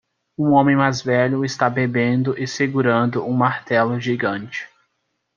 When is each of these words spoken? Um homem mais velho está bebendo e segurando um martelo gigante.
Um 0.35 0.53
homem 0.53 0.75
mais 0.75 0.99
velho 1.03 1.45
está 1.45 1.69
bebendo 1.69 2.35
e 2.35 2.47
segurando 2.47 3.23
um 3.23 3.31
martelo 3.31 3.99
gigante. 3.99 4.67